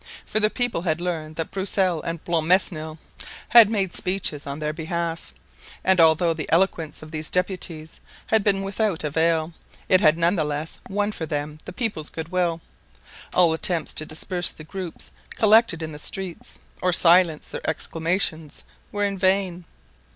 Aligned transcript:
For 0.25 0.39
the 0.39 0.49
people 0.49 0.81
had 0.81 0.99
learned 0.99 1.35
that 1.35 1.51
Broussel 1.51 2.01
and 2.01 2.23
Blancmesnil 2.25 2.97
had 3.49 3.69
made 3.69 3.93
speeches 3.95 4.47
in 4.47 4.57
their 4.57 4.73
behalf, 4.73 5.31
and, 5.83 5.99
although 6.01 6.33
the 6.33 6.49
eloquence 6.51 7.03
of 7.03 7.11
these 7.11 7.29
deputies 7.29 7.99
had 8.25 8.43
been 8.43 8.63
without 8.63 9.03
avail, 9.03 9.53
it 9.87 10.01
had 10.01 10.17
none 10.17 10.35
the 10.37 10.43
less 10.43 10.79
won 10.89 11.11
for 11.11 11.27
them 11.27 11.59
the 11.65 11.71
people's 11.71 12.09
good 12.09 12.29
will. 12.29 12.61
All 13.31 13.53
attempts 13.53 13.93
to 13.93 14.05
disperse 14.07 14.51
the 14.51 14.63
groups 14.63 15.11
collected 15.35 15.83
in 15.83 15.91
the 15.91 15.99
streets, 15.99 16.57
or 16.81 16.91
silence 16.91 17.49
their 17.49 17.69
exclamations, 17.69 18.63
were 18.91 19.05
in 19.05 19.19
vain. 19.19 19.65